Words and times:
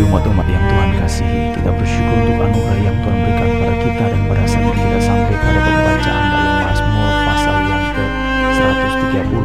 Pagi 0.00 0.16
umat-umat 0.16 0.48
yang 0.48 0.64
Tuhan 0.64 0.90
kasihi 0.96 1.52
Kita 1.60 1.76
bersyukur 1.76 2.16
untuk 2.24 2.40
anugerah 2.40 2.80
yang 2.80 2.96
Tuhan 3.04 3.16
berikan 3.20 3.48
pada 3.52 3.74
kita 3.84 4.04
Dan 4.08 4.22
pada 4.32 4.44
saat 4.48 4.64
ini 4.64 4.72
kita 4.80 4.98
sampai 5.04 5.36
pada 5.36 5.60
pembacaan 5.60 6.24
dalam 6.24 6.56
Mazmur 6.64 7.12
pasal 7.28 7.56
yang 7.68 7.84
ke-130 7.92 9.44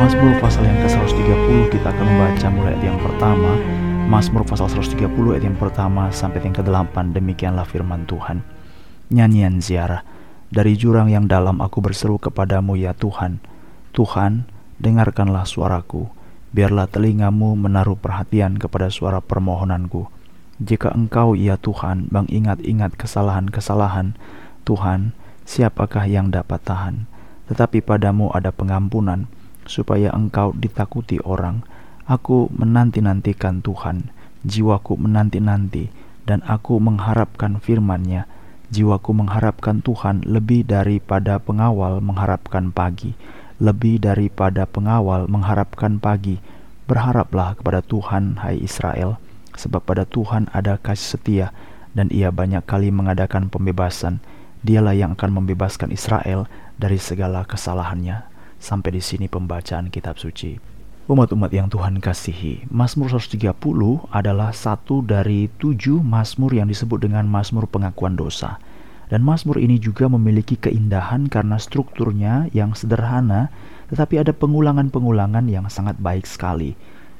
Mazmur 0.00 0.32
pasal 0.40 0.62
yang 0.64 0.78
ke-130 0.80 1.76
kita 1.76 1.86
akan 1.92 2.06
membaca 2.08 2.46
mulai 2.48 2.72
ayat 2.72 2.82
yang 2.88 2.98
pertama. 3.04 3.52
Mazmur 4.08 4.42
pasal 4.48 4.66
130 4.72 5.12
ayat 5.12 5.44
yang 5.44 5.58
pertama 5.60 6.08
sampai 6.08 6.40
yang 6.40 6.56
ke-8 6.56 6.96
Demikianlah 7.12 7.68
firman 7.68 8.08
Tuhan. 8.08 8.40
Nyanyian 9.12 9.60
ziarah. 9.60 10.08
Dari 10.48 10.72
jurang 10.72 11.12
yang 11.12 11.28
dalam 11.28 11.60
aku 11.60 11.84
berseru 11.84 12.16
kepadamu 12.16 12.80
ya 12.80 12.96
Tuhan. 12.96 13.44
Tuhan, 13.92 14.48
dengarkanlah 14.80 15.44
suaraku 15.44 16.21
Biarlah 16.52 16.84
telingamu 16.84 17.56
menaruh 17.56 17.96
perhatian 17.96 18.60
kepada 18.60 18.92
suara 18.92 19.24
permohonanku. 19.24 20.12
Jika 20.60 20.92
engkau, 20.92 21.32
ya 21.32 21.56
Tuhan, 21.56 22.12
mengingat-ingat 22.12 22.92
kesalahan-kesalahan, 23.00 24.12
Tuhan, 24.68 25.16
siapakah 25.48 26.04
yang 26.04 26.28
dapat 26.28 26.60
tahan? 26.60 27.08
Tetapi 27.48 27.80
padamu 27.80 28.28
ada 28.36 28.52
pengampunan, 28.52 29.32
supaya 29.64 30.12
engkau 30.12 30.52
ditakuti 30.52 31.24
orang. 31.24 31.64
Aku 32.04 32.52
menanti-nantikan 32.52 33.64
Tuhan, 33.64 34.12
jiwaku 34.44 35.00
menanti-nanti, 35.00 35.88
dan 36.28 36.44
aku 36.44 36.76
mengharapkan 36.76 37.64
firman-Nya. 37.64 38.28
Jiwaku 38.68 39.16
mengharapkan 39.16 39.80
Tuhan 39.80 40.20
lebih 40.28 40.68
daripada 40.68 41.40
pengawal 41.40 42.04
mengharapkan 42.04 42.72
pagi 42.72 43.16
lebih 43.62 44.02
daripada 44.02 44.66
pengawal 44.66 45.30
mengharapkan 45.30 46.02
pagi. 46.02 46.42
Berharaplah 46.90 47.54
kepada 47.54 47.78
Tuhan, 47.78 48.42
hai 48.42 48.58
Israel, 48.58 49.22
sebab 49.54 49.86
pada 49.86 50.02
Tuhan 50.02 50.50
ada 50.50 50.82
kasih 50.82 51.14
setia, 51.14 51.46
dan 51.94 52.10
ia 52.10 52.34
banyak 52.34 52.66
kali 52.66 52.90
mengadakan 52.90 53.46
pembebasan. 53.46 54.18
Dialah 54.66 54.98
yang 54.98 55.14
akan 55.14 55.30
membebaskan 55.42 55.94
Israel 55.94 56.50
dari 56.74 56.98
segala 56.98 57.46
kesalahannya. 57.46 58.26
Sampai 58.58 58.98
di 58.98 59.02
sini 59.02 59.30
pembacaan 59.30 59.94
kitab 59.94 60.18
suci. 60.18 60.58
Umat-umat 61.10 61.50
yang 61.50 61.66
Tuhan 61.66 61.98
kasihi, 61.98 62.66
Mazmur 62.70 63.10
130 63.10 63.58
adalah 64.14 64.54
satu 64.54 65.02
dari 65.02 65.50
tujuh 65.58 65.98
Mazmur 65.98 66.54
yang 66.54 66.70
disebut 66.70 67.02
dengan 67.02 67.26
Mazmur 67.26 67.66
pengakuan 67.66 68.14
dosa. 68.14 68.62
Dan 69.12 69.28
Mazmur 69.28 69.60
ini 69.60 69.76
juga 69.76 70.08
memiliki 70.08 70.56
keindahan 70.56 71.28
karena 71.28 71.60
strukturnya 71.60 72.48
yang 72.56 72.72
sederhana, 72.72 73.52
tetapi 73.92 74.24
ada 74.24 74.32
pengulangan-pengulangan 74.32 75.52
yang 75.52 75.68
sangat 75.68 76.00
baik 76.00 76.24
sekali. 76.24 76.72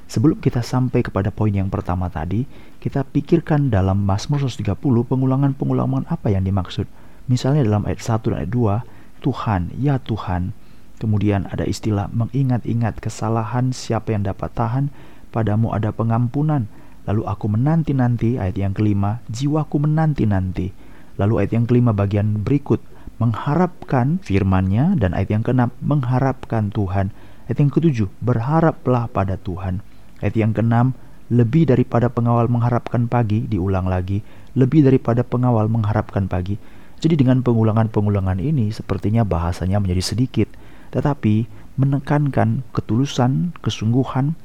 Sebelum 0.08 0.40
kita 0.40 0.64
sampai 0.64 1.04
kepada 1.04 1.28
poin 1.28 1.52
yang 1.52 1.68
pertama 1.68 2.08
tadi, 2.08 2.48
kita 2.80 3.04
pikirkan 3.04 3.68
dalam 3.68 4.08
Mazmur 4.08 4.40
130 4.40 4.72
pengulangan-pengulangan 5.04 6.08
apa 6.08 6.32
yang 6.32 6.48
dimaksud. 6.48 6.88
Misalnya 7.28 7.68
dalam 7.68 7.84
ayat 7.84 8.00
1 8.00 8.24
dan 8.24 8.40
ayat 8.40 8.52
2, 8.56 9.20
Tuhan, 9.20 9.62
ya 9.76 10.00
Tuhan. 10.00 10.56
Kemudian 10.96 11.44
ada 11.52 11.68
istilah 11.68 12.08
mengingat-ingat 12.08 13.04
kesalahan 13.04 13.76
siapa 13.76 14.16
yang 14.16 14.24
dapat 14.24 14.48
tahan, 14.56 14.88
padamu 15.28 15.76
ada 15.76 15.92
pengampunan. 15.92 16.72
Lalu 17.04 17.28
aku 17.28 17.52
menanti-nanti, 17.52 18.40
ayat 18.40 18.56
yang 18.56 18.72
kelima, 18.72 19.20
jiwaku 19.28 19.76
menanti-nanti. 19.76 20.91
Lalu 21.20 21.44
ayat 21.44 21.52
yang 21.56 21.64
kelima 21.68 21.92
bagian 21.92 22.40
berikut 22.44 22.80
mengharapkan 23.20 24.18
firman-Nya 24.24 24.98
dan 24.98 25.12
ayat 25.12 25.30
yang 25.30 25.44
keenam 25.44 25.70
mengharapkan 25.84 26.72
Tuhan. 26.72 27.12
Ayat 27.46 27.58
yang 27.60 27.70
ketujuh 27.70 28.08
berharaplah 28.24 29.10
pada 29.12 29.36
Tuhan. 29.36 29.84
Ayat 30.24 30.34
yang 30.38 30.56
keenam 30.56 30.96
lebih 31.32 31.64
daripada 31.64 32.12
pengawal 32.12 32.50
mengharapkan 32.50 33.08
pagi 33.08 33.48
diulang 33.48 33.88
lagi 33.88 34.20
lebih 34.52 34.84
daripada 34.84 35.24
pengawal 35.24 35.68
mengharapkan 35.68 36.28
pagi. 36.28 36.60
Jadi 37.02 37.18
dengan 37.18 37.40
pengulangan-pengulangan 37.42 38.38
ini 38.38 38.70
sepertinya 38.70 39.26
bahasanya 39.26 39.82
menjadi 39.82 40.14
sedikit 40.14 40.48
tetapi 40.92 41.48
menekankan 41.80 42.60
ketulusan, 42.76 43.56
kesungguhan, 43.64 44.36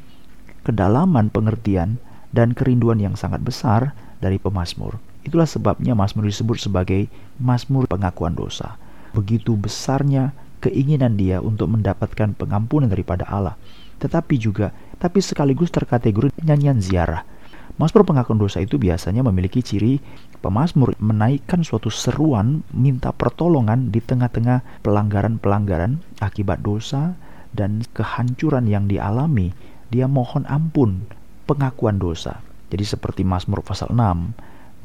kedalaman 0.63 1.27
pengertian 1.27 1.99
dan 2.31 2.55
kerinduan 2.55 3.03
yang 3.03 3.19
sangat 3.19 3.43
besar 3.43 3.91
dari 4.23 4.39
pemazmur. 4.39 4.95
Itulah 5.27 5.43
sebabnya 5.43 5.91
Mazmur 5.91 6.23
disebut 6.23 6.55
sebagai 6.55 7.11
Mazmur 7.35 7.83
pengakuan 7.91 8.31
dosa. 8.31 8.79
Begitu 9.11 9.59
besarnya 9.59 10.31
keinginan 10.63 11.19
dia 11.19 11.43
untuk 11.43 11.67
mendapatkan 11.67 12.31
pengampunan 12.31 12.87
daripada 12.87 13.27
Allah. 13.27 13.59
Tetapi 13.99 14.39
juga, 14.39 14.71
tapi 14.95 15.19
sekaligus 15.19 15.67
terkategori 15.67 16.31
nyanyian 16.47 16.79
ziarah. 16.79 17.27
Mazmur 17.75 18.07
pengakuan 18.07 18.39
dosa 18.39 18.63
itu 18.63 18.79
biasanya 18.79 19.21
memiliki 19.21 19.59
ciri 19.61 20.01
pemazmur 20.41 20.97
menaikkan 20.97 21.61
suatu 21.61 21.93
seruan 21.93 22.65
minta 22.73 23.11
pertolongan 23.11 23.93
di 23.93 23.99
tengah-tengah 24.01 24.81
pelanggaran-pelanggaran 24.81 26.01
akibat 26.23 26.63
dosa 26.63 27.19
dan 27.51 27.83
kehancuran 27.91 28.65
yang 28.65 28.87
dialami. 28.87 29.51
Dia 29.91 30.07
mohon 30.07 30.47
ampun, 30.49 31.05
pengakuan 31.45 31.99
dosa. 31.99 32.39
Jadi 32.71 32.83
seperti 32.87 33.21
Mazmur 33.21 33.61
pasal 33.61 33.93
6 33.93 33.99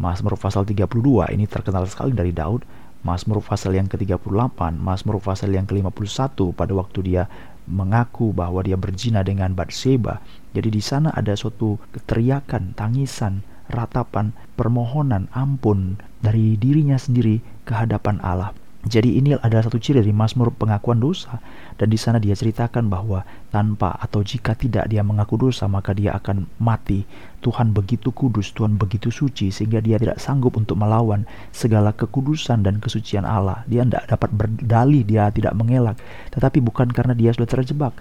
Mazmur 0.00 0.40
pasal 0.40 0.64
32 0.64 0.88
ini 1.34 1.44
terkenal 1.44 1.84
sekali 1.84 2.16
dari 2.16 2.32
Daud. 2.32 2.64
Mazmur 3.02 3.42
pasal 3.42 3.74
yang 3.74 3.90
ke-38, 3.90 4.78
Mazmur 4.78 5.18
pasal 5.18 5.50
yang 5.50 5.66
ke-51 5.66 6.38
pada 6.54 6.72
waktu 6.72 6.98
dia 7.02 7.26
mengaku 7.66 8.30
bahwa 8.30 8.62
dia 8.62 8.78
berzina 8.78 9.26
dengan 9.26 9.58
Batseba. 9.58 10.22
Jadi 10.54 10.68
di 10.70 10.82
sana 10.82 11.10
ada 11.10 11.34
suatu 11.34 11.82
teriakan, 12.06 12.78
tangisan, 12.78 13.42
ratapan, 13.70 14.30
permohonan 14.54 15.26
ampun 15.34 15.98
dari 16.22 16.54
dirinya 16.54 16.94
sendiri 16.94 17.42
ke 17.66 17.74
hadapan 17.74 18.22
Allah. 18.22 18.54
Jadi 18.82 19.14
ini 19.14 19.38
adalah 19.38 19.62
satu 19.62 19.78
ciri 19.78 20.02
dari 20.02 20.10
Mazmur 20.10 20.50
pengakuan 20.58 20.98
dosa 20.98 21.38
dan 21.78 21.86
di 21.86 21.94
sana 21.94 22.18
dia 22.18 22.34
ceritakan 22.34 22.90
bahwa 22.90 23.22
tanpa 23.54 23.94
atau 23.94 24.26
jika 24.26 24.58
tidak 24.58 24.90
dia 24.90 25.06
mengaku 25.06 25.38
dosa 25.38 25.70
maka 25.70 25.94
dia 25.94 26.10
akan 26.18 26.50
mati. 26.58 27.06
Tuhan 27.46 27.70
begitu 27.70 28.10
kudus, 28.10 28.50
Tuhan 28.50 28.74
begitu 28.74 29.14
suci 29.14 29.54
sehingga 29.54 29.78
dia 29.78 30.02
tidak 30.02 30.18
sanggup 30.18 30.58
untuk 30.58 30.82
melawan 30.82 31.22
segala 31.54 31.94
kekudusan 31.94 32.66
dan 32.66 32.82
kesucian 32.82 33.22
Allah. 33.22 33.62
Dia 33.70 33.86
tidak 33.86 34.18
dapat 34.18 34.30
berdalih, 34.34 35.06
dia 35.06 35.30
tidak 35.30 35.54
mengelak, 35.54 36.02
tetapi 36.34 36.58
bukan 36.58 36.90
karena 36.90 37.14
dia 37.14 37.30
sudah 37.30 37.46
terjebak, 37.46 37.94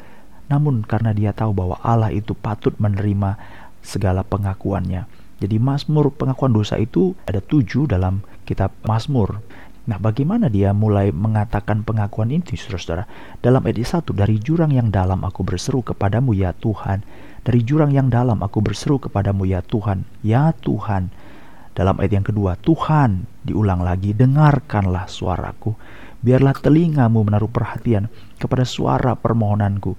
namun 0.49 0.81
karena 0.81 1.13
dia 1.13 1.29
tahu 1.29 1.53
bahwa 1.53 1.77
Allah 1.85 2.09
itu 2.09 2.33
patut 2.33 2.73
menerima 2.81 3.37
segala 3.85 4.25
pengakuannya. 4.25 5.05
Jadi 5.41 5.57
Mazmur 5.57 6.13
pengakuan 6.13 6.53
dosa 6.53 6.77
itu 6.77 7.17
ada 7.25 7.41
tujuh 7.41 7.89
dalam 7.89 8.21
kitab 8.45 8.73
Mazmur. 8.85 9.41
Nah, 9.81 9.97
bagaimana 9.97 10.45
dia 10.45 10.77
mulai 10.77 11.09
mengatakan 11.09 11.81
pengakuan 11.81 12.29
ini, 12.29 12.45
saudara-saudara? 12.53 13.09
Dalam 13.41 13.65
ayat 13.65 13.81
1, 13.81 14.13
dari 14.13 14.37
jurang 14.37 14.69
yang 14.69 14.93
dalam 14.93 15.25
aku 15.25 15.41
berseru 15.41 15.81
kepadamu 15.81 16.37
ya 16.37 16.53
Tuhan. 16.53 17.01
Dari 17.41 17.65
jurang 17.65 17.89
yang 17.89 18.13
dalam 18.13 18.45
aku 18.45 18.61
berseru 18.61 19.01
kepadamu 19.01 19.49
ya 19.49 19.65
Tuhan. 19.65 20.05
Ya 20.21 20.53
Tuhan. 20.53 21.09
Dalam 21.73 21.97
ayat 21.97 22.13
yang 22.13 22.27
kedua, 22.29 22.61
Tuhan, 22.61 23.25
diulang 23.41 23.81
lagi, 23.81 24.13
dengarkanlah 24.13 25.09
suaraku. 25.09 25.73
Biarlah 26.21 26.53
telingamu 26.61 27.25
menaruh 27.25 27.49
perhatian 27.49 28.05
kepada 28.37 28.61
suara 28.61 29.17
permohonanku. 29.17 29.97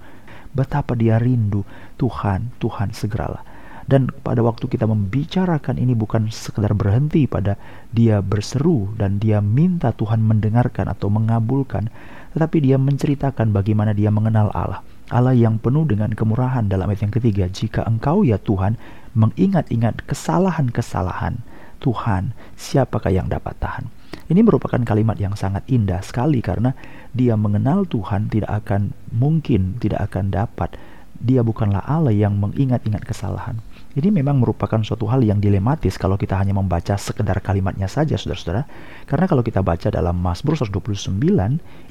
Betapa 0.55 0.95
dia 0.95 1.19
rindu, 1.19 1.67
Tuhan, 1.99 2.55
Tuhan 2.55 2.95
segeralah 2.95 3.52
dan 3.85 4.07
pada 4.23 4.39
waktu 4.39 4.69
kita 4.71 4.87
membicarakan 4.87 5.75
ini 5.75 5.91
bukan 5.91 6.31
sekedar 6.31 6.71
berhenti 6.71 7.27
pada 7.27 7.59
dia 7.91 8.23
berseru 8.23 8.95
dan 8.95 9.19
dia 9.19 9.43
minta 9.43 9.91
Tuhan 9.91 10.23
mendengarkan 10.23 10.87
atau 10.87 11.11
mengabulkan, 11.11 11.91
tetapi 12.33 12.63
dia 12.63 12.79
menceritakan 12.79 13.51
bagaimana 13.51 13.91
dia 13.91 14.09
mengenal 14.09 14.49
Allah. 14.55 14.81
Allah 15.11 15.35
yang 15.35 15.59
penuh 15.59 15.83
dengan 15.83 16.15
kemurahan 16.15 16.65
dalam 16.65 16.87
ayat 16.87 17.05
yang 17.05 17.13
ketiga. 17.13 17.45
Jika 17.51 17.83
engkau 17.83 18.23
ya 18.23 18.39
Tuhan 18.39 18.79
mengingat-ingat 19.13 20.07
kesalahan-kesalahan, 20.07 21.43
Tuhan, 21.83 22.31
siapakah 22.55 23.11
yang 23.11 23.27
dapat 23.27 23.53
tahan? 23.59 23.85
Ini 24.31 24.39
merupakan 24.39 24.79
kalimat 24.81 25.19
yang 25.19 25.35
sangat 25.35 25.67
indah 25.67 25.99
sekali 25.99 26.39
karena 26.39 26.71
dia 27.11 27.35
mengenal 27.35 27.83
Tuhan 27.83 28.31
tidak 28.31 28.63
akan 28.63 28.95
mungkin 29.11 29.75
tidak 29.83 30.07
akan 30.09 30.31
dapat. 30.31 30.79
Dia 31.19 31.43
bukanlah 31.43 31.83
Allah 31.83 32.15
yang 32.15 32.39
mengingat-ingat 32.39 33.03
kesalahan. 33.03 33.59
Ini 33.93 34.09
memang 34.09 34.41
merupakan 34.41 34.81
suatu 34.81 35.05
hal 35.05 35.21
yang 35.21 35.37
dilematis 35.37 36.01
kalau 36.01 36.17
kita 36.17 36.33
hanya 36.33 36.57
membaca 36.57 36.97
sekedar 36.97 37.37
kalimatnya 37.45 37.85
saja, 37.85 38.17
saudara-saudara. 38.17 38.65
Karena 39.05 39.29
kalau 39.29 39.45
kita 39.45 39.61
baca 39.61 39.93
dalam 39.93 40.17
Mazmur 40.17 40.57
129 40.57 41.13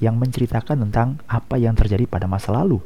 yang 0.02 0.14
menceritakan 0.19 0.82
tentang 0.82 1.22
apa 1.31 1.54
yang 1.62 1.78
terjadi 1.78 2.02
pada 2.10 2.26
masa 2.26 2.50
lalu. 2.50 2.82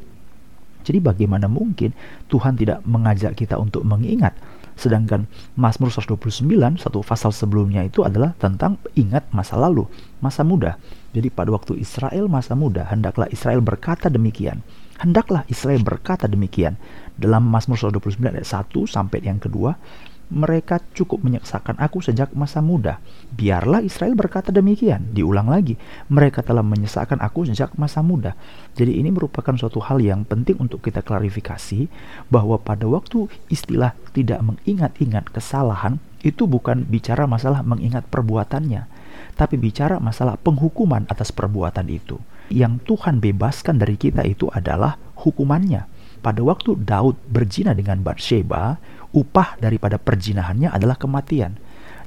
Jadi 0.84 1.00
bagaimana 1.00 1.48
mungkin 1.48 1.96
Tuhan 2.28 2.60
tidak 2.60 2.84
mengajak 2.84 3.32
kita 3.34 3.56
untuk 3.56 3.88
mengingat 3.88 4.36
Sedangkan 4.76 5.25
Mazmur 5.56 5.88
129, 5.88 6.44
satu 6.76 7.00
pasal 7.00 7.32
sebelumnya 7.32 7.81
itu 7.81 8.05
adalah 8.05 8.37
tentang 8.37 8.76
ingat 8.93 9.25
masa 9.32 9.56
lalu, 9.56 9.88
masa 10.20 10.44
muda. 10.44 10.76
Jadi 11.17 11.32
pada 11.32 11.49
waktu 11.49 11.81
Israel 11.81 12.28
masa 12.28 12.52
muda, 12.52 12.84
hendaklah 12.84 13.25
Israel 13.32 13.64
berkata 13.64 14.12
demikian. 14.12 14.61
Hendaklah 15.00 15.49
Israel 15.49 15.81
berkata 15.81 16.28
demikian. 16.28 16.76
Dalam 17.17 17.49
Mazmur 17.49 17.81
129 17.81 18.20
ayat 18.37 18.49
1 18.49 18.84
sampai 18.84 19.25
yang 19.25 19.40
kedua, 19.40 19.81
mereka 20.26 20.82
cukup 20.94 21.23
menyeksakan 21.23 21.78
aku 21.78 22.02
sejak 22.02 22.34
masa 22.34 22.58
muda. 22.58 22.99
Biarlah 23.31 23.82
Israel 23.82 24.19
berkata 24.19 24.50
demikian. 24.50 25.14
Diulang 25.14 25.46
lagi, 25.46 25.78
mereka 26.11 26.43
telah 26.43 26.67
menyesakkan 26.67 27.23
aku 27.23 27.46
sejak 27.46 27.75
masa 27.78 28.02
muda. 28.02 28.34
Jadi 28.75 28.99
ini 28.99 29.14
merupakan 29.14 29.55
suatu 29.55 29.78
hal 29.78 30.02
yang 30.02 30.26
penting 30.26 30.58
untuk 30.58 30.82
kita 30.82 31.00
klarifikasi 31.02 31.87
bahwa 32.26 32.58
pada 32.58 32.90
waktu 32.90 33.31
istilah 33.46 33.94
tidak 34.11 34.43
mengingat-ingat 34.43 35.31
kesalahan 35.31 36.02
itu 36.26 36.50
bukan 36.50 36.82
bicara 36.82 37.31
masalah 37.31 37.62
mengingat 37.62 38.02
perbuatannya, 38.11 38.90
tapi 39.38 39.55
bicara 39.55 40.02
masalah 40.02 40.34
penghukuman 40.34 41.06
atas 41.06 41.31
perbuatan 41.31 41.87
itu. 41.87 42.19
Yang 42.50 42.82
Tuhan 42.87 43.22
bebaskan 43.22 43.79
dari 43.79 43.94
kita 43.94 44.26
itu 44.26 44.50
adalah 44.50 44.99
hukumannya. 45.19 45.95
Pada 46.26 46.43
waktu 46.43 46.75
Daud 46.82 47.23
berzina 47.31 47.70
dengan 47.70 48.02
Bathsheba, 48.02 48.82
upah 49.14 49.62
daripada 49.62 49.94
perzinahannya 49.94 50.75
adalah 50.75 50.99
kematian. 50.99 51.55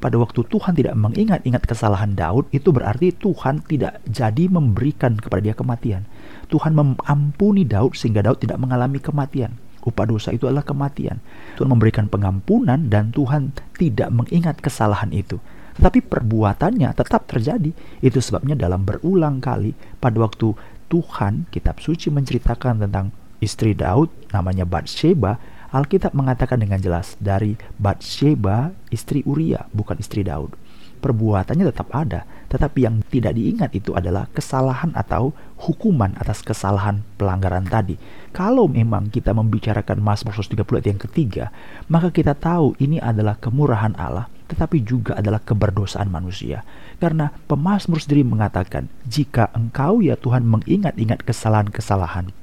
Pada 0.04 0.19
waktu 0.19 0.44
Tuhan 0.44 0.75
tidak 0.75 0.92
mengingat-ingat 1.00 1.63
kesalahan 1.63 2.19
Daud, 2.19 2.51
itu 2.51 2.75
berarti 2.75 3.16
Tuhan 3.16 3.63
tidak 3.63 4.04
jadi 4.04 4.51
memberikan 4.51 5.16
kepada 5.16 5.39
dia 5.39 5.56
kematian. 5.56 6.04
Tuhan 6.51 6.75
mengampuni 6.75 7.63
Daud 7.63 7.95
sehingga 7.95 8.19
Daud 8.19 8.44
tidak 8.44 8.60
mengalami 8.60 9.00
kematian. 9.00 9.56
Upah 9.88 10.04
dosa 10.04 10.36
itu 10.36 10.51
adalah 10.51 10.68
kematian. 10.68 11.24
Tuhan 11.56 11.72
memberikan 11.72 12.12
pengampunan 12.12 12.92
dan 12.92 13.15
Tuhan 13.15 13.56
tidak 13.80 14.12
mengingat 14.12 14.60
kesalahan 14.60 15.15
itu. 15.15 15.39
Tetapi 15.80 16.04
perbuatannya 16.04 16.92
tetap 16.92 17.24
terjadi. 17.24 17.72
Itu 18.04 18.19
sebabnya 18.19 18.60
dalam 18.60 18.83
berulang 18.83 19.39
kali 19.39 19.72
pada 20.04 20.19
waktu 20.19 20.51
Tuhan, 20.92 21.48
kitab 21.56 21.80
suci 21.80 22.12
menceritakan 22.12 22.83
tentang 22.83 23.15
istri 23.39 23.75
Daud 23.75 24.12
namanya 24.31 24.63
Bathsheba 24.68 25.39
Alkitab 25.69 26.18
mengatakan 26.18 26.57
dengan 26.57 26.81
jelas 26.81 27.13
dari 27.21 27.53
Bathsheba 27.77 28.74
istri 28.89 29.21
Uria 29.21 29.69
bukan 29.69 30.01
istri 30.01 30.25
Daud. 30.25 30.57
Perbuatannya 31.00 31.63
tetap 31.69 31.94
ada, 31.94 32.25
tetapi 32.50 32.83
yang 32.83 33.06
tidak 33.07 33.38
diingat 33.38 33.71
itu 33.71 33.94
adalah 33.94 34.27
kesalahan 34.33 34.91
atau 34.97 35.31
hukuman 35.62 36.12
atas 36.18 36.41
kesalahan 36.44 37.06
pelanggaran 37.15 37.69
tadi. 37.69 37.95
Kalau 38.33 38.65
memang 38.65 39.13
kita 39.13 39.31
membicarakan 39.31 40.01
Mazmur 40.01 40.36
130 40.36 40.59
ayat 40.59 40.88
yang 40.89 41.01
ketiga, 41.06 41.45
maka 41.88 42.09
kita 42.09 42.33
tahu 42.36 42.74
ini 42.81 42.97
adalah 43.00 43.38
kemurahan 43.38 43.94
Allah, 43.95 44.27
tetapi 44.50 44.81
juga 44.83 45.15
adalah 45.21 45.39
keberdosaan 45.39 46.09
manusia. 46.12 46.65
Karena 46.97 47.31
pemazmur 47.47 48.01
sendiri 48.01 48.25
mengatakan, 48.25 48.89
jika 49.07 49.53
engkau 49.56 50.01
ya 50.03 50.18
Tuhan 50.18 50.44
mengingat-ingat 50.44 51.24
kesalahan-kesalahan, 51.24 52.33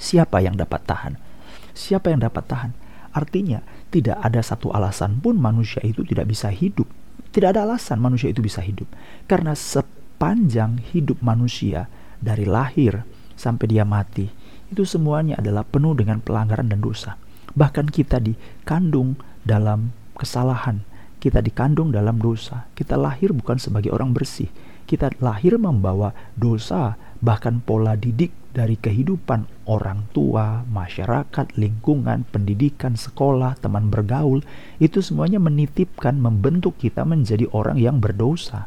siapa 0.00 0.40
yang 0.40 0.56
dapat 0.56 0.80
tahan? 0.88 1.14
siapa 1.74 2.12
yang 2.12 2.20
dapat 2.22 2.44
tahan? 2.46 2.72
Artinya, 3.10 3.64
tidak 3.90 4.22
ada 4.22 4.38
satu 4.44 4.70
alasan 4.70 5.18
pun 5.18 5.40
manusia 5.40 5.82
itu 5.82 6.06
tidak 6.06 6.30
bisa 6.30 6.52
hidup. 6.52 6.86
Tidak 7.30 7.48
ada 7.50 7.66
alasan 7.66 7.98
manusia 7.98 8.30
itu 8.30 8.42
bisa 8.42 8.62
hidup. 8.62 8.86
Karena 9.26 9.54
sepanjang 9.56 10.78
hidup 10.94 11.18
manusia 11.24 11.90
dari 12.20 12.46
lahir 12.46 13.02
sampai 13.34 13.66
dia 13.66 13.82
mati, 13.82 14.30
itu 14.70 14.86
semuanya 14.86 15.40
adalah 15.42 15.66
penuh 15.66 15.96
dengan 15.98 16.22
pelanggaran 16.22 16.70
dan 16.70 16.78
dosa. 16.78 17.18
Bahkan 17.50 17.90
kita 17.90 18.22
dikandung 18.22 19.18
dalam 19.42 19.90
kesalahan, 20.14 20.86
kita 21.18 21.42
dikandung 21.42 21.90
dalam 21.90 22.22
dosa. 22.22 22.70
Kita 22.78 22.94
lahir 22.94 23.34
bukan 23.34 23.58
sebagai 23.58 23.90
orang 23.90 24.14
bersih. 24.14 24.46
Kita 24.86 25.10
lahir 25.18 25.58
membawa 25.58 26.14
dosa, 26.38 26.94
bahkan 27.20 27.60
pola 27.60 27.94
didik 27.96 28.32
dari 28.50 28.74
kehidupan 28.74 29.46
orang 29.70 30.10
tua, 30.10 30.66
masyarakat, 30.66 31.54
lingkungan, 31.54 32.26
pendidikan, 32.34 32.98
sekolah, 32.98 33.54
teman 33.62 33.86
bergaul, 33.86 34.42
itu 34.82 34.98
semuanya 34.98 35.38
menitipkan, 35.38 36.18
membentuk 36.18 36.74
kita 36.82 37.06
menjadi 37.06 37.46
orang 37.54 37.78
yang 37.78 38.02
berdosa. 38.02 38.66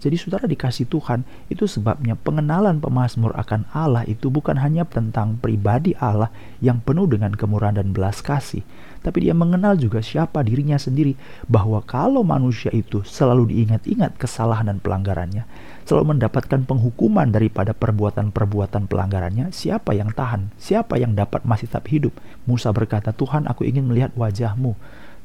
Jadi 0.00 0.16
saudara 0.16 0.48
dikasih 0.48 0.88
Tuhan, 0.88 1.22
itu 1.52 1.68
sebabnya 1.68 2.16
pengenalan 2.16 2.80
pemazmur 2.80 3.36
akan 3.36 3.68
Allah 3.70 4.02
itu 4.08 4.32
bukan 4.32 4.56
hanya 4.56 4.88
tentang 4.88 5.36
pribadi 5.36 5.92
Allah 6.00 6.32
yang 6.64 6.80
penuh 6.80 7.04
dengan 7.04 7.36
kemurahan 7.36 7.78
dan 7.78 7.92
belas 7.92 8.24
kasih, 8.24 8.64
tapi 9.04 9.28
dia 9.28 9.36
mengenal 9.36 9.76
juga 9.76 10.00
siapa 10.00 10.40
dirinya 10.40 10.80
sendiri, 10.80 11.14
bahwa 11.46 11.84
kalau 11.84 12.24
manusia 12.24 12.72
itu 12.72 13.04
selalu 13.04 13.52
diingat-ingat 13.52 14.16
kesalahan 14.16 14.72
dan 14.72 14.80
pelanggarannya, 14.80 15.44
selalu 15.88 16.16
mendapatkan 16.16 16.64
penghukuman 16.66 17.28
daripada 17.30 17.76
perbuatan-perbuatan 17.76 18.86
pelanggarannya, 18.86 19.50
siapa 19.54 19.96
yang 19.96 20.14
tahan? 20.14 20.54
Siapa 20.56 20.96
yang 21.00 21.16
dapat 21.16 21.44
masih 21.46 21.66
tetap 21.68 21.88
hidup? 21.90 22.14
Musa 22.44 22.70
berkata, 22.70 23.10
Tuhan 23.14 23.48
aku 23.50 23.66
ingin 23.66 23.88
melihat 23.90 24.14
wajahmu. 24.14 24.76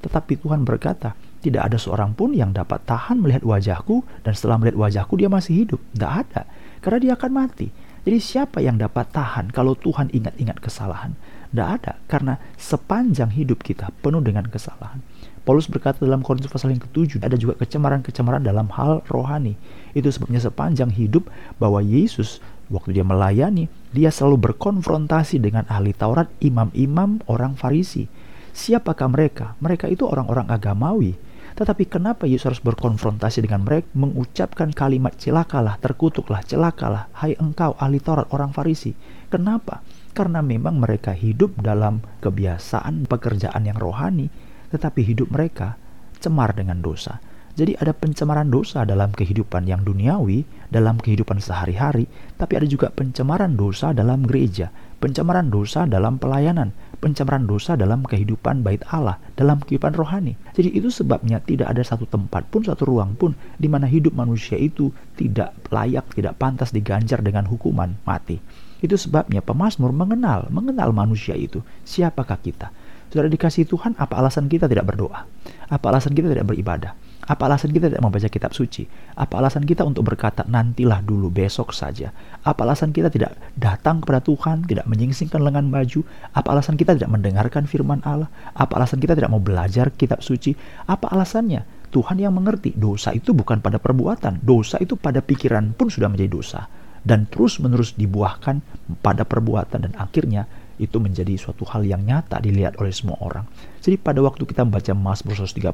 Tetapi 0.05 0.37
Tuhan 0.41 0.67
berkata, 0.67 1.17
tidak 1.45 1.61
ada 1.69 1.77
seorang 1.77 2.17
pun 2.17 2.33
yang 2.33 2.53
dapat 2.53 2.81
tahan 2.89 3.21
melihat 3.21 3.45
wajahku 3.45 4.01
dan 4.25 4.33
setelah 4.33 4.57
melihat 4.57 4.77
wajahku 4.81 5.13
dia 5.17 5.29
masih 5.29 5.65
hidup. 5.65 5.81
Tidak 5.93 6.11
ada. 6.25 6.49
Karena 6.81 6.97
dia 7.01 7.13
akan 7.13 7.31
mati. 7.33 7.69
Jadi 8.05 8.17
siapa 8.21 8.61
yang 8.61 8.77
dapat 8.77 9.09
tahan 9.09 9.49
kalau 9.49 9.73
Tuhan 9.73 10.13
ingat-ingat 10.13 10.61
kesalahan? 10.61 11.17
Tidak 11.53 11.69
ada. 11.69 11.97
Karena 12.05 12.37
sepanjang 12.57 13.33
hidup 13.33 13.61
kita 13.61 13.89
penuh 14.01 14.21
dengan 14.21 14.45
kesalahan. 14.45 15.01
Paulus 15.45 15.69
berkata 15.69 16.01
dalam 16.01 16.25
Korintus 16.25 16.49
pasal 16.49 16.73
yang 16.73 16.81
ketujuh, 16.81 17.21
ada 17.21 17.37
juga 17.37 17.53
kecemaran-kecemaran 17.61 18.41
dalam 18.41 18.65
hal 18.73 19.05
rohani. 19.05 19.53
Itu 19.93 20.09
sebabnya 20.09 20.41
sepanjang 20.41 20.89
hidup 20.89 21.29
bahwa 21.61 21.85
Yesus 21.85 22.41
waktu 22.73 22.97
dia 22.97 23.05
melayani, 23.05 23.69
dia 23.93 24.09
selalu 24.09 24.51
berkonfrontasi 24.51 25.37
dengan 25.37 25.69
ahli 25.69 25.93
Taurat, 25.93 26.25
imam-imam, 26.41 27.21
orang 27.29 27.53
Farisi. 27.53 28.09
Siapakah 28.57 29.05
mereka? 29.05 29.53
Mereka 29.61 29.85
itu 29.85 30.09
orang-orang 30.09 30.49
agamawi 30.49 31.13
tetapi 31.55 31.87
kenapa 31.87 32.27
Yesus 32.27 32.51
harus 32.51 32.61
berkonfrontasi 32.61 33.47
dengan 33.47 33.63
mereka 33.63 33.87
mengucapkan 33.95 34.75
kalimat 34.75 35.15
celakalah, 35.15 35.79
terkutuklah, 35.79 36.43
celakalah, 36.43 37.07
hai 37.15 37.31
engkau 37.39 37.79
ahli 37.79 38.03
Taurat 38.03 38.27
orang 38.35 38.51
Farisi. 38.51 38.91
Kenapa? 39.31 39.79
Karena 40.11 40.43
memang 40.43 40.83
mereka 40.83 41.15
hidup 41.15 41.55
dalam 41.63 42.03
kebiasaan 42.19 43.07
pekerjaan 43.07 43.63
yang 43.63 43.79
rohani, 43.79 44.27
tetapi 44.75 45.07
hidup 45.07 45.31
mereka 45.31 45.79
cemar 46.19 46.51
dengan 46.51 46.83
dosa. 46.83 47.23
Jadi 47.55 47.71
ada 47.79 47.95
pencemaran 47.95 48.51
dosa 48.51 48.83
dalam 48.83 49.15
kehidupan 49.15 49.63
yang 49.63 49.79
duniawi, 49.87 50.43
dalam 50.67 50.99
kehidupan 50.99 51.39
sehari-hari, 51.39 52.03
tapi 52.35 52.59
ada 52.59 52.67
juga 52.67 52.91
pencemaran 52.91 53.55
dosa 53.55 53.95
dalam 53.95 54.27
gereja, 54.27 54.75
pencemaran 54.99 55.47
dosa 55.47 55.87
dalam 55.87 56.19
pelayanan, 56.19 56.75
pencemaran 56.99 57.47
dosa 57.47 57.79
dalam 57.79 58.03
kehidupan 58.03 58.59
bait 58.59 58.83
Allah, 58.91 59.15
dalam 59.39 59.63
kehidupan 59.63 59.95
rohani. 59.95 60.35
Jadi 60.51 60.75
itu 60.75 60.91
sebabnya 60.91 61.39
tidak 61.39 61.71
ada 61.71 61.79
satu 61.79 62.03
tempat 62.03 62.43
pun, 62.51 62.67
satu 62.67 62.91
ruang 62.91 63.15
pun 63.15 63.31
di 63.55 63.71
mana 63.71 63.87
hidup 63.87 64.11
manusia 64.11 64.59
itu 64.59 64.91
tidak 65.15 65.55
layak, 65.71 66.11
tidak 66.11 66.35
pantas 66.35 66.75
diganjar 66.75 67.23
dengan 67.23 67.47
hukuman 67.47 67.95
mati. 68.03 68.35
Itu 68.83 68.99
sebabnya 68.99 69.39
pemazmur 69.39 69.95
mengenal, 69.95 70.51
mengenal 70.51 70.91
manusia 70.91 71.39
itu. 71.39 71.63
Siapakah 71.87 72.39
kita? 72.43 72.67
Sudah 73.09 73.31
dikasih 73.31 73.65
Tuhan, 73.69 73.95
apa 73.95 74.19
alasan 74.19 74.51
kita 74.51 74.69
tidak 74.69 74.89
berdoa? 74.89 75.23
Apa 75.71 75.85
alasan 75.89 76.13
kita 76.13 76.29
tidak 76.31 76.45
beribadah? 76.45 76.93
Apa 77.25 77.49
alasan 77.49 77.73
kita 77.73 77.89
tidak 77.89 78.05
membaca 78.05 78.29
kitab 78.29 78.53
suci? 78.53 78.85
Apa 79.17 79.41
alasan 79.41 79.65
kita 79.65 79.81
untuk 79.81 80.05
berkata 80.05 80.45
nantilah 80.45 81.01
dulu 81.01 81.33
besok 81.33 81.73
saja? 81.73 82.13
Apa 82.45 82.69
alasan 82.69 82.93
kita 82.93 83.09
tidak 83.09 83.33
datang 83.57 84.05
kepada 84.05 84.21
Tuhan, 84.21 84.69
tidak 84.69 84.85
menyingsingkan 84.85 85.41
lengan 85.41 85.73
baju? 85.73 86.05
Apa 86.37 86.53
alasan 86.53 86.77
kita 86.77 86.93
tidak 86.93 87.09
mendengarkan 87.09 87.65
firman 87.65 88.05
Allah? 88.05 88.29
Apa 88.53 88.77
alasan 88.77 89.01
kita 89.01 89.17
tidak 89.17 89.33
mau 89.33 89.41
belajar 89.41 89.89
kitab 89.97 90.21
suci? 90.21 90.53
Apa 90.85 91.09
alasannya? 91.09 91.89
Tuhan 91.89 92.19
yang 92.21 92.35
mengerti 92.35 92.75
dosa 92.75 93.15
itu 93.15 93.31
bukan 93.31 93.63
pada 93.63 93.79
perbuatan, 93.79 94.43
dosa 94.43 94.77
itu 94.83 94.93
pada 94.99 95.23
pikiran 95.23 95.73
pun 95.73 95.87
sudah 95.89 96.11
menjadi 96.11 96.29
dosa 96.29 96.61
dan 97.05 97.29
terus-menerus 97.29 97.93
dibuahkan 97.93 98.59
pada 98.99 99.23
perbuatan 99.23 99.85
dan 99.85 99.93
akhirnya 99.95 100.49
itu 100.75 100.99
menjadi 100.99 101.35
suatu 101.39 101.63
hal 101.67 101.87
yang 101.87 102.03
nyata 102.03 102.39
dilihat 102.43 102.75
oleh 102.79 102.91
semua 102.91 103.15
orang. 103.23 103.47
Jadi 103.79 103.95
pada 103.95 104.19
waktu 104.19 104.43
kita 104.43 104.65
membaca 104.67 104.91
Mazmur 104.91 105.37
130, 105.39 105.71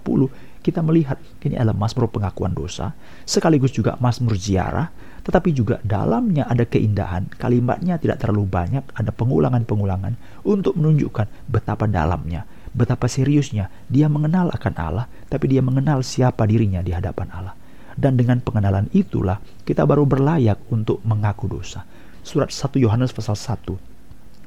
kita 0.62 0.80
melihat 0.86 1.18
ini 1.42 1.58
adalah 1.58 1.78
Mazmur 1.78 2.12
pengakuan 2.12 2.54
dosa, 2.54 2.94
sekaligus 3.26 3.74
juga 3.74 3.98
Mazmur 3.98 4.38
ziarah, 4.38 4.94
tetapi 5.22 5.54
juga 5.54 5.78
dalamnya 5.82 6.46
ada 6.50 6.66
keindahan, 6.66 7.30
kalimatnya 7.38 7.98
tidak 7.98 8.22
terlalu 8.22 8.50
banyak, 8.50 8.84
ada 8.94 9.12
pengulangan-pengulangan 9.14 10.44
untuk 10.46 10.78
menunjukkan 10.78 11.50
betapa 11.50 11.86
dalamnya, 11.86 12.46
betapa 12.74 13.06
seriusnya 13.06 13.70
dia 13.90 14.10
mengenal 14.10 14.50
akan 14.54 14.74
Allah, 14.78 15.06
tapi 15.30 15.50
dia 15.50 15.62
mengenal 15.62 16.02
siapa 16.06 16.46
dirinya 16.46 16.82
di 16.86 16.94
hadapan 16.94 17.30
Allah. 17.34 17.56
Dan 17.92 18.16
dengan 18.16 18.40
pengenalan 18.40 18.88
itulah 18.96 19.38
kita 19.68 19.84
baru 19.84 20.08
berlayak 20.08 20.72
untuk 20.72 21.04
mengaku 21.04 21.52
dosa. 21.52 21.84
Surat 22.22 22.50
1 22.54 22.82
Yohanes 22.82 23.12
pasal 23.12 23.36
1 23.36 23.91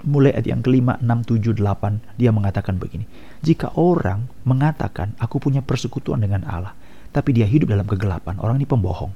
mulai 0.05 0.37
ayat 0.37 0.47
yang 0.49 0.61
kelima, 0.61 1.01
enam, 1.01 1.25
tujuh, 1.25 1.57
delapan, 1.57 1.99
dia 2.21 2.31
mengatakan 2.31 2.77
begini. 2.77 3.09
Jika 3.41 3.75
orang 3.77 4.29
mengatakan, 4.45 5.17
aku 5.19 5.41
punya 5.41 5.65
persekutuan 5.65 6.21
dengan 6.21 6.45
Allah, 6.45 6.77
tapi 7.11 7.33
dia 7.33 7.49
hidup 7.49 7.73
dalam 7.73 7.89
kegelapan, 7.89 8.37
orang 8.41 8.61
ini 8.61 8.69
pembohong. 8.69 9.13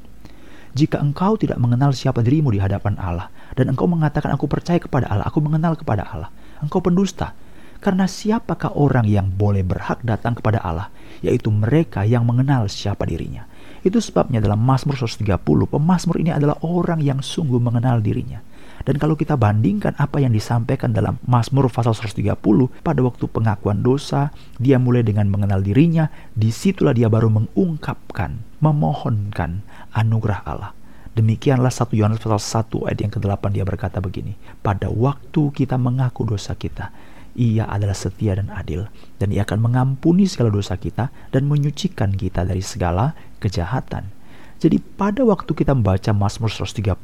Jika 0.76 1.00
engkau 1.00 1.40
tidak 1.40 1.57
mengenal 1.57 1.97
siapa 1.97 2.21
dirimu 2.21 2.52
di 2.52 2.61
hadapan 2.61 2.97
Allah, 3.00 3.33
dan 3.57 3.73
engkau 3.73 3.88
mengatakan, 3.88 4.33
aku 4.33 4.49
percaya 4.49 4.76
kepada 4.76 5.09
Allah, 5.09 5.25
aku 5.25 5.40
mengenal 5.40 5.76
kepada 5.76 6.04
Allah, 6.09 6.30
engkau 6.61 6.80
pendusta. 6.85 7.33
Karena 7.78 8.11
siapakah 8.11 8.75
orang 8.75 9.07
yang 9.07 9.30
boleh 9.30 9.62
berhak 9.62 10.02
datang 10.02 10.35
kepada 10.35 10.59
Allah, 10.59 10.90
yaitu 11.23 11.47
mereka 11.54 12.02
yang 12.02 12.26
mengenal 12.26 12.66
siapa 12.66 13.07
dirinya. 13.07 13.47
Itu 13.87 14.02
sebabnya 14.02 14.42
dalam 14.42 14.59
Mazmur 14.59 14.99
130, 14.99 15.38
pemazmur 15.71 16.18
ini 16.18 16.35
adalah 16.35 16.59
orang 16.66 16.99
yang 16.99 17.23
sungguh 17.23 17.62
mengenal 17.62 18.02
dirinya. 18.02 18.42
Dan 18.88 18.97
kalau 18.97 19.21
kita 19.21 19.37
bandingkan 19.37 19.92
apa 20.00 20.16
yang 20.16 20.33
disampaikan 20.33 20.97
dalam 20.97 21.21
Mazmur 21.28 21.68
pasal 21.68 21.92
130 21.92 22.40
pada 22.80 23.00
waktu 23.04 23.28
pengakuan 23.28 23.85
dosa, 23.85 24.33
dia 24.57 24.80
mulai 24.80 25.04
dengan 25.04 25.28
mengenal 25.28 25.61
dirinya, 25.61 26.09
di 26.33 26.49
situlah 26.49 26.97
dia 26.97 27.12
baru 27.12 27.28
mengungkapkan, 27.28 28.40
memohonkan 28.64 29.61
anugerah 29.92 30.40
Allah. 30.49 30.73
Demikianlah 31.12 31.68
1 31.68 32.00
Yohanes 32.00 32.16
pasal 32.16 32.64
1 32.64 32.88
ayat 32.88 32.99
yang 33.04 33.12
ke-8 33.12 33.45
dia 33.52 33.68
berkata 33.68 34.00
begini, 34.00 34.40
pada 34.64 34.88
waktu 34.88 35.52
kita 35.52 35.76
mengaku 35.76 36.25
dosa 36.25 36.57
kita, 36.57 36.88
ia 37.37 37.68
adalah 37.68 37.92
setia 37.92 38.40
dan 38.40 38.49
adil, 38.49 38.88
dan 39.21 39.28
ia 39.28 39.45
akan 39.45 39.68
mengampuni 39.68 40.25
segala 40.25 40.49
dosa 40.49 40.80
kita 40.80 41.12
dan 41.28 41.45
menyucikan 41.45 42.16
kita 42.16 42.40
dari 42.40 42.64
segala 42.64 43.12
kejahatan. 43.37 44.16
Jadi 44.59 44.83
pada 44.83 45.23
waktu 45.23 45.55
kita 45.55 45.71
membaca 45.71 46.11
Mazmur 46.11 46.50
130, 46.50 46.99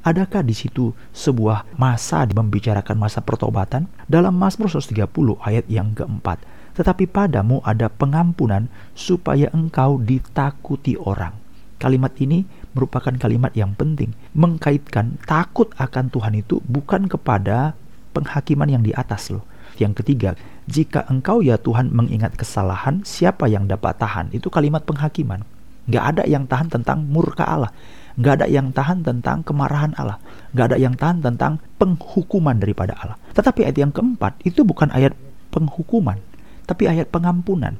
adakah 0.00 0.40
di 0.40 0.56
situ 0.56 0.96
sebuah 1.12 1.68
masa 1.76 2.24
membicarakan 2.24 2.96
masa 2.96 3.20
pertobatan? 3.20 3.84
Dalam 4.08 4.32
Mazmur 4.32 4.72
130 4.72 5.36
ayat 5.44 5.68
yang 5.68 5.92
keempat, 5.92 6.40
tetapi 6.72 7.04
padamu 7.04 7.60
ada 7.60 7.92
pengampunan 7.92 8.72
supaya 8.96 9.52
engkau 9.52 10.00
ditakuti 10.00 10.96
orang. 10.96 11.36
Kalimat 11.76 12.16
ini 12.16 12.48
merupakan 12.72 13.12
kalimat 13.20 13.52
yang 13.52 13.76
penting, 13.76 14.16
mengkaitkan 14.32 15.20
takut 15.28 15.68
akan 15.76 16.08
Tuhan 16.08 16.40
itu 16.40 16.64
bukan 16.64 17.04
kepada 17.04 17.76
penghakiman 18.16 18.72
yang 18.72 18.80
di 18.80 18.96
atas 18.96 19.28
loh. 19.28 19.44
Yang 19.76 20.00
ketiga, 20.00 20.40
jika 20.64 21.04
engkau 21.12 21.44
ya 21.44 21.60
Tuhan 21.60 21.92
mengingat 21.92 22.32
kesalahan, 22.40 23.04
siapa 23.04 23.44
yang 23.44 23.68
dapat 23.68 24.00
tahan? 24.00 24.32
Itu 24.32 24.48
kalimat 24.48 24.88
penghakiman. 24.88 25.44
Nggak 25.84 26.04
ada 26.16 26.22
yang 26.24 26.44
tahan 26.48 26.68
tentang 26.72 27.04
murka 27.04 27.44
Allah. 27.44 27.72
Nggak 28.14 28.34
ada 28.40 28.46
yang 28.46 28.70
tahan 28.70 29.02
tentang 29.02 29.42
kemarahan 29.42 29.92
Allah. 29.98 30.22
Nggak 30.54 30.66
ada 30.70 30.76
yang 30.78 30.94
tahan 30.94 31.18
tentang 31.20 31.52
penghukuman 31.76 32.56
daripada 32.56 32.94
Allah. 32.96 33.18
Tetapi 33.34 33.66
ayat 33.66 33.76
yang 33.76 33.92
keempat 33.92 34.38
itu 34.46 34.62
bukan 34.62 34.88
ayat 34.94 35.12
penghukuman, 35.50 36.18
tapi 36.64 36.86
ayat 36.86 37.10
pengampunan. 37.10 37.74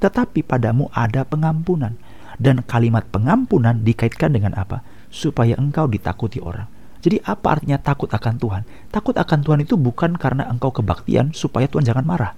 Tetapi 0.00 0.44
padamu 0.44 0.92
ada 0.92 1.24
pengampunan. 1.24 1.96
Dan 2.40 2.64
kalimat 2.64 3.04
pengampunan 3.12 3.84
dikaitkan 3.84 4.32
dengan 4.32 4.56
apa? 4.56 4.80
Supaya 5.12 5.60
engkau 5.60 5.84
ditakuti 5.84 6.40
orang. 6.40 6.64
Jadi 7.00 7.20
apa 7.24 7.56
artinya 7.56 7.80
takut 7.80 8.08
akan 8.08 8.36
Tuhan? 8.36 8.62
Takut 8.92 9.16
akan 9.16 9.38
Tuhan 9.40 9.60
itu 9.64 9.76
bukan 9.76 10.16
karena 10.16 10.48
engkau 10.48 10.72
kebaktian 10.72 11.32
supaya 11.32 11.68
Tuhan 11.68 11.84
jangan 11.84 12.04
marah. 12.04 12.32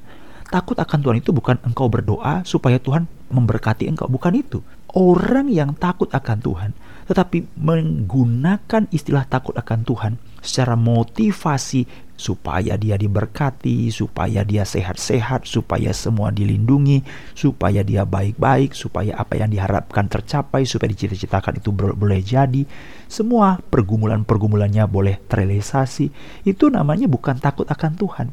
Takut 0.50 0.78
akan 0.78 0.98
Tuhan 1.02 1.16
itu 1.22 1.30
bukan 1.34 1.58
engkau 1.66 1.90
berdoa 1.90 2.42
supaya 2.46 2.78
Tuhan 2.78 3.10
memberkati 3.30 3.90
engkau, 3.90 4.06
bukan 4.06 4.36
itu 4.38 4.62
orang 4.96 5.48
yang 5.48 5.76
takut 5.76 6.08
akan 6.12 6.38
Tuhan, 6.40 6.70
tetapi 7.08 7.58
menggunakan 7.58 8.88
istilah 8.92 9.26
takut 9.28 9.56
akan 9.56 9.80
Tuhan 9.84 10.12
secara 10.42 10.74
motivasi 10.74 12.10
supaya 12.22 12.78
dia 12.78 12.94
diberkati, 12.94 13.90
supaya 13.90 14.46
dia 14.46 14.62
sehat-sehat, 14.62 15.42
supaya 15.42 15.90
semua 15.90 16.30
dilindungi, 16.30 17.02
supaya 17.34 17.82
dia 17.82 18.06
baik-baik, 18.06 18.78
supaya 18.78 19.18
apa 19.18 19.42
yang 19.42 19.50
diharapkan 19.50 20.06
tercapai, 20.06 20.62
supaya 20.62 20.94
dicita-citakan 20.94 21.58
itu 21.58 21.74
boleh 21.74 22.22
jadi. 22.22 22.62
Semua 23.10 23.58
pergumulan-pergumulannya 23.58 24.86
boleh 24.86 25.18
terrealisasi. 25.26 26.14
Itu 26.46 26.70
namanya 26.70 27.10
bukan 27.10 27.42
takut 27.42 27.66
akan 27.66 27.98
Tuhan. 27.98 28.26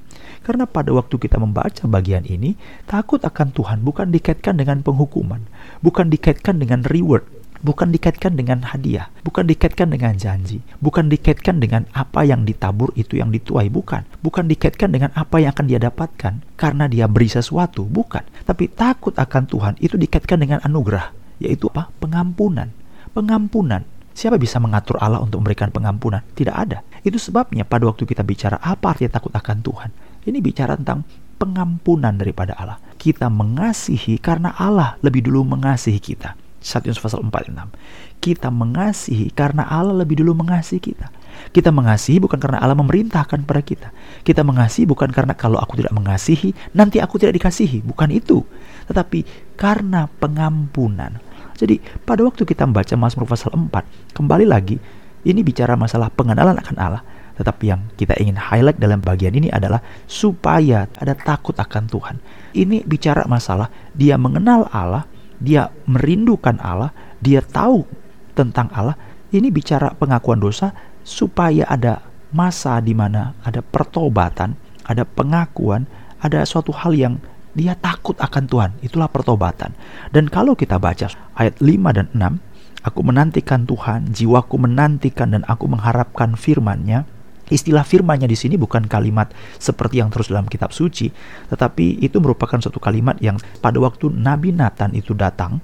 Karena 0.46 0.70
pada 0.70 0.94
waktu 0.94 1.18
kita 1.18 1.42
membaca 1.42 1.84
bagian 1.90 2.30
ini, 2.30 2.54
takut 2.86 3.26
akan 3.26 3.50
Tuhan 3.50 3.82
bukan 3.82 4.14
dikaitkan 4.14 4.54
dengan 4.54 4.86
penghukuman, 4.86 5.42
bukan 5.82 6.14
dikaitkan 6.14 6.62
dengan 6.62 6.86
reward, 6.86 7.39
bukan 7.60 7.92
dikaitkan 7.92 8.36
dengan 8.36 8.64
hadiah, 8.64 9.12
bukan 9.24 9.46
dikaitkan 9.48 9.92
dengan 9.92 10.16
janji, 10.16 10.64
bukan 10.80 11.12
dikaitkan 11.12 11.60
dengan 11.60 11.86
apa 11.92 12.24
yang 12.24 12.48
ditabur 12.48 12.92
itu 12.96 13.20
yang 13.20 13.30
dituai, 13.32 13.68
bukan. 13.68 14.08
Bukan 14.24 14.48
dikaitkan 14.48 14.92
dengan 14.92 15.12
apa 15.16 15.40
yang 15.44 15.52
akan 15.52 15.66
dia 15.68 15.80
dapatkan 15.80 16.34
karena 16.56 16.86
dia 16.88 17.06
beri 17.06 17.28
sesuatu, 17.28 17.84
bukan. 17.86 18.24
Tapi 18.48 18.72
takut 18.72 19.16
akan 19.16 19.44
Tuhan 19.48 19.74
itu 19.84 19.96
dikaitkan 20.00 20.40
dengan 20.40 20.60
anugerah, 20.64 21.12
yaitu 21.44 21.68
apa? 21.72 21.92
Pengampunan. 22.00 22.72
Pengampunan. 23.12 23.84
Siapa 24.16 24.36
bisa 24.36 24.60
mengatur 24.60 25.00
Allah 25.00 25.24
untuk 25.24 25.40
memberikan 25.40 25.72
pengampunan? 25.72 26.20
Tidak 26.36 26.52
ada. 26.52 26.84
Itu 27.08 27.16
sebabnya 27.16 27.64
pada 27.64 27.88
waktu 27.88 28.04
kita 28.04 28.24
bicara 28.28 28.60
apa 28.60 28.92
artinya 28.92 29.16
takut 29.16 29.32
akan 29.32 29.58
Tuhan. 29.64 29.90
Ini 30.28 30.44
bicara 30.44 30.76
tentang 30.76 31.08
pengampunan 31.40 32.20
daripada 32.20 32.52
Allah. 32.60 32.84
Kita 33.00 33.32
mengasihi 33.32 34.20
karena 34.20 34.52
Allah 34.60 35.00
lebih 35.00 35.24
dulu 35.24 35.48
mengasihi 35.56 36.04
kita. 36.04 36.36
1 36.60 36.86
Yohanes 36.86 37.02
pasal 37.02 37.24
4 37.24 37.56
6. 37.56 38.20
Kita 38.20 38.52
mengasihi 38.52 39.32
karena 39.32 39.64
Allah 39.66 39.96
lebih 40.04 40.20
dulu 40.20 40.44
mengasihi 40.44 40.80
kita. 40.84 41.08
Kita 41.56 41.72
mengasihi 41.72 42.20
bukan 42.20 42.36
karena 42.36 42.60
Allah 42.60 42.76
memerintahkan 42.76 43.48
pada 43.48 43.64
kita. 43.64 43.90
Kita 44.28 44.44
mengasihi 44.44 44.84
bukan 44.84 45.08
karena 45.10 45.32
kalau 45.34 45.56
aku 45.56 45.80
tidak 45.80 45.96
mengasihi, 45.96 46.52
nanti 46.76 47.00
aku 47.00 47.16
tidak 47.16 47.40
dikasihi. 47.40 47.80
Bukan 47.80 48.12
itu. 48.12 48.44
Tetapi 48.92 49.24
karena 49.56 50.12
pengampunan. 50.20 51.16
Jadi 51.56 51.80
pada 52.04 52.24
waktu 52.28 52.44
kita 52.44 52.68
membaca 52.68 52.96
Mazmur 52.96 53.28
pasal 53.28 53.56
4, 53.56 54.16
kembali 54.16 54.46
lagi, 54.48 54.80
ini 55.28 55.44
bicara 55.44 55.76
masalah 55.76 56.08
pengenalan 56.12 56.56
akan 56.60 56.76
Allah. 56.80 57.04
Tetapi 57.40 57.64
yang 57.72 57.88
kita 57.96 58.20
ingin 58.20 58.36
highlight 58.36 58.80
dalam 58.80 59.00
bagian 59.00 59.32
ini 59.32 59.48
adalah 59.48 59.80
supaya 60.08 60.92
ada 61.00 61.16
takut 61.16 61.56
akan 61.56 61.88
Tuhan. 61.88 62.16
Ini 62.52 62.84
bicara 62.84 63.24
masalah 63.32 63.72
dia 63.96 64.20
mengenal 64.20 64.68
Allah, 64.72 65.08
dia 65.40 65.72
merindukan 65.88 66.60
Allah, 66.60 66.92
dia 67.24 67.40
tahu 67.40 67.88
tentang 68.36 68.68
Allah. 68.76 68.96
Ini 69.30 69.50
bicara 69.50 69.96
pengakuan 69.96 70.42
dosa 70.42 70.76
supaya 71.04 71.66
ada 71.66 72.04
masa 72.30 72.78
di 72.84 72.94
mana 72.94 73.34
ada 73.42 73.64
pertobatan, 73.64 74.54
ada 74.86 75.04
pengakuan, 75.06 75.90
ada 76.22 76.46
suatu 76.46 76.70
hal 76.76 76.94
yang 76.94 77.16
dia 77.54 77.74
takut 77.74 78.16
akan 78.20 78.46
Tuhan. 78.46 78.72
Itulah 78.86 79.10
pertobatan. 79.10 79.74
Dan 80.14 80.30
kalau 80.30 80.54
kita 80.54 80.78
baca 80.78 81.10
ayat 81.34 81.56
5 81.58 81.98
dan 81.98 82.08
6, 82.14 82.86
aku 82.86 83.00
menantikan 83.02 83.66
Tuhan, 83.66 84.14
jiwaku 84.14 84.56
menantikan 84.62 85.34
dan 85.34 85.44
aku 85.50 85.66
mengharapkan 85.68 86.38
firman-Nya 86.38 87.06
Istilah 87.50 87.82
firmannya 87.84 88.30
di 88.30 88.38
sini 88.38 88.56
bukan 88.56 88.86
kalimat 88.86 89.34
seperti 89.58 90.00
yang 90.00 90.14
terus 90.14 90.30
dalam 90.30 90.46
kitab 90.46 90.70
suci, 90.70 91.10
tetapi 91.50 92.00
itu 92.00 92.22
merupakan 92.22 92.62
suatu 92.62 92.78
kalimat 92.78 93.18
yang 93.20 93.42
pada 93.60 93.82
waktu 93.82 94.14
Nabi 94.14 94.54
Nathan 94.54 94.94
itu 94.94 95.18
datang 95.18 95.60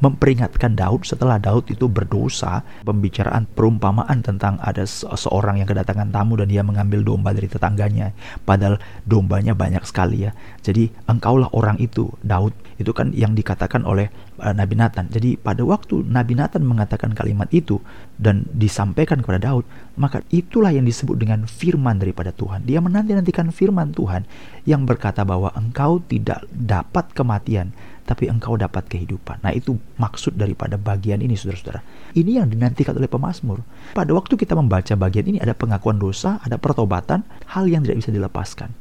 memperingatkan 0.00 0.74
Daud 0.74 1.04
setelah 1.04 1.36
Daud 1.36 1.68
itu 1.68 1.86
berdosa, 1.86 2.64
pembicaraan 2.84 3.44
perumpamaan 3.48 4.24
tentang 4.24 4.56
ada 4.60 4.84
seorang 4.88 5.60
yang 5.60 5.68
kedatangan 5.68 6.08
tamu 6.08 6.40
dan 6.40 6.48
dia 6.48 6.64
mengambil 6.64 7.04
domba 7.04 7.36
dari 7.36 7.46
tetangganya, 7.46 8.16
padahal 8.48 8.80
dombanya 9.04 9.52
banyak 9.52 9.84
sekali 9.84 10.28
ya. 10.28 10.32
Jadi 10.64 10.88
engkaulah 11.06 11.52
orang 11.52 11.76
itu, 11.78 12.08
Daud. 12.24 12.56
Itu 12.80 12.96
kan 12.96 13.12
yang 13.12 13.36
dikatakan 13.36 13.84
oleh 13.84 14.08
uh, 14.40 14.56
Nabi 14.56 14.74
Nathan. 14.80 15.12
Jadi 15.12 15.36
pada 15.36 15.60
waktu 15.62 16.00
Nabi 16.08 16.32
Nathan 16.32 16.64
mengatakan 16.64 17.12
kalimat 17.12 17.52
itu 17.52 17.76
dan 18.16 18.48
disampaikan 18.56 19.20
kepada 19.20 19.52
Daud, 19.52 19.68
maka 20.00 20.24
itulah 20.32 20.72
yang 20.72 20.88
disebut 20.88 21.20
dengan 21.20 21.44
firman 21.44 22.00
daripada 22.00 22.32
Tuhan. 22.32 22.64
Dia 22.64 22.80
menanti-nantikan 22.80 23.52
firman 23.52 23.92
Tuhan 23.92 24.24
yang 24.64 24.88
berkata 24.88 25.28
bahwa 25.28 25.52
engkau 25.52 26.00
tidak 26.08 26.48
dapat 26.48 27.12
kematian 27.12 27.76
tapi 28.10 28.26
engkau 28.26 28.58
dapat 28.58 28.90
kehidupan. 28.90 29.38
Nah 29.46 29.54
itu 29.54 29.78
maksud 29.94 30.34
daripada 30.34 30.74
bagian 30.74 31.22
ini 31.22 31.38
saudara-saudara. 31.38 31.78
Ini 32.18 32.42
yang 32.42 32.50
dinantikan 32.50 32.98
oleh 32.98 33.06
pemazmur. 33.06 33.62
Pada 33.94 34.10
waktu 34.10 34.34
kita 34.34 34.58
membaca 34.58 34.98
bagian 34.98 35.30
ini 35.30 35.38
ada 35.38 35.54
pengakuan 35.54 36.02
dosa, 36.02 36.42
ada 36.42 36.58
pertobatan, 36.58 37.22
hal 37.54 37.70
yang 37.70 37.86
tidak 37.86 38.02
bisa 38.02 38.10
dilepaskan. 38.10 38.74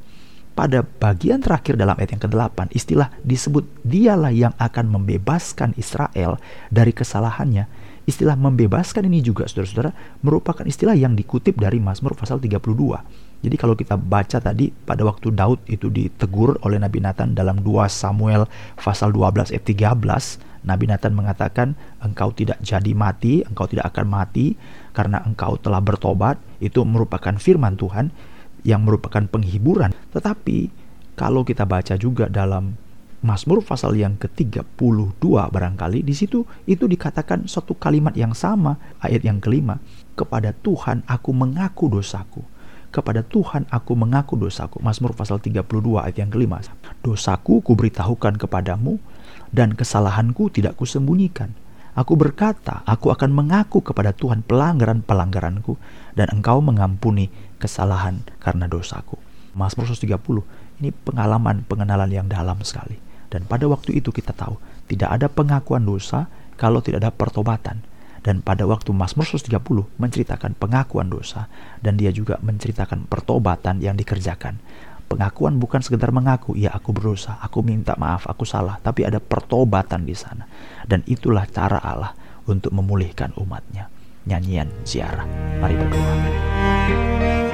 Pada 0.58 0.82
bagian 0.82 1.46
terakhir 1.46 1.78
dalam 1.78 1.94
ayat 1.94 2.18
yang 2.18 2.24
ke-8, 2.26 2.74
istilah 2.74 3.14
disebut 3.22 3.70
dialah 3.86 4.34
yang 4.34 4.52
akan 4.58 4.90
membebaskan 4.90 5.78
Israel 5.78 6.42
dari 6.74 6.90
kesalahannya. 6.90 7.70
Istilah 8.10 8.34
membebaskan 8.34 9.06
ini 9.06 9.22
juga 9.22 9.46
saudara-saudara 9.46 9.94
merupakan 10.26 10.66
istilah 10.66 10.98
yang 10.98 11.14
dikutip 11.14 11.54
dari 11.62 11.78
Mazmur 11.78 12.18
pasal 12.18 12.42
32 12.42 12.58
jadi 13.40 13.56
kalau 13.56 13.76
kita 13.76 13.96
baca 13.96 14.38
tadi 14.44 14.68
pada 14.68 15.08
waktu 15.08 15.32
Daud 15.32 15.64
itu 15.72 15.88
ditegur 15.88 16.60
oleh 16.68 16.76
Nabi 16.76 17.00
Nathan 17.00 17.32
dalam 17.32 17.64
2 17.64 17.88
Samuel 17.88 18.44
pasal 18.76 19.16
12 19.16 19.56
ayat 19.56 19.64
13, 19.64 20.68
Nabi 20.68 20.86
Nathan 20.92 21.16
mengatakan 21.16 21.72
engkau 22.04 22.36
tidak 22.36 22.60
jadi 22.60 22.92
mati, 22.92 23.40
engkau 23.48 23.64
tidak 23.72 23.96
akan 23.96 24.12
mati 24.12 24.60
karena 24.92 25.24
engkau 25.24 25.56
telah 25.56 25.80
bertobat. 25.80 26.36
Itu 26.60 26.84
merupakan 26.84 27.36
firman 27.40 27.80
Tuhan. 27.80 28.12
yang 28.68 28.84
merupakan 28.84 29.24
penghiburan. 29.24 29.96
Tetapi 30.12 30.68
kalau 31.16 31.48
kita 31.48 31.64
baca 31.64 31.96
juga 31.96 32.28
dalam 32.28 32.76
Mazmur 33.20 33.60
pasal 33.60 34.00
yang 34.00 34.16
ke-32 34.16 35.20
barangkali 35.28 36.08
di 36.08 36.16
situ 36.16 36.48
itu 36.64 36.88
dikatakan 36.88 37.52
satu 37.52 37.76
kalimat 37.76 38.16
yang 38.16 38.32
sama 38.32 38.80
ayat 39.04 39.28
yang 39.28 39.44
kelima 39.44 39.84
kepada 40.16 40.56
Tuhan 40.56 41.04
aku 41.04 41.36
mengaku 41.36 41.92
dosaku 41.92 42.48
kepada 42.96 43.20
Tuhan 43.20 43.68
aku 43.68 43.92
mengaku 44.00 44.40
dosaku 44.40 44.80
Mazmur 44.80 45.12
pasal 45.12 45.44
32 45.44 45.68
ayat 46.00 46.16
yang 46.16 46.32
kelima 46.32 46.64
dosaku 47.04 47.60
kuberitahukan 47.60 48.40
kepadamu 48.40 48.96
dan 49.52 49.76
kesalahanku 49.76 50.48
tidak 50.48 50.80
kusembunyikan 50.80 51.52
Aku 52.00 52.16
berkata, 52.16 52.80
aku 52.88 53.12
akan 53.12 53.28
mengaku 53.36 53.84
kepada 53.84 54.16
Tuhan 54.16 54.46
pelanggaran-pelanggaranku 54.48 55.76
dan 56.16 56.32
engkau 56.32 56.64
mengampuni 56.64 57.28
kesalahan 57.60 58.24
karena 58.40 58.72
dosaku. 58.72 59.20
Mazmur 59.52 59.92
130 59.92 60.16
ini 60.80 60.96
pengalaman 60.96 61.68
pengenalan 61.68 62.08
yang 62.08 62.32
dalam 62.32 62.62
sekali. 62.64 63.09
Dan 63.30 63.46
pada 63.46 63.70
waktu 63.70 64.02
itu 64.02 64.10
kita 64.10 64.34
tahu 64.34 64.58
tidak 64.90 65.10
ada 65.14 65.28
pengakuan 65.30 65.86
dosa 65.86 66.28
kalau 66.58 66.82
tidak 66.82 67.06
ada 67.06 67.14
pertobatan. 67.14 67.86
Dan 68.20 68.44
pada 68.44 68.68
waktu 68.68 68.92
Mazmur 68.92 69.24
130 69.24 69.64
menceritakan 69.96 70.52
pengakuan 70.60 71.08
dosa 71.08 71.48
dan 71.80 71.96
dia 71.96 72.12
juga 72.12 72.36
menceritakan 72.44 73.08
pertobatan 73.08 73.80
yang 73.80 73.96
dikerjakan. 73.96 74.60
Pengakuan 75.10 75.58
bukan 75.58 75.82
sekedar 75.82 76.14
mengaku, 76.14 76.54
ya 76.54 76.70
aku 76.70 76.94
berdosa, 76.94 77.42
aku 77.42 77.66
minta 77.66 77.98
maaf, 77.98 78.30
aku 78.30 78.46
salah, 78.46 78.78
tapi 78.78 79.08
ada 79.08 79.18
pertobatan 79.18 80.06
di 80.06 80.14
sana. 80.14 80.46
Dan 80.86 81.02
itulah 81.10 81.50
cara 81.50 81.82
Allah 81.82 82.14
untuk 82.46 82.76
memulihkan 82.76 83.34
umatnya. 83.40 83.90
Nyanyian 84.30 84.70
ziarah. 84.86 85.26
Mari 85.58 85.76
berdoa. 85.80 87.49